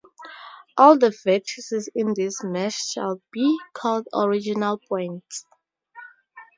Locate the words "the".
0.97-1.09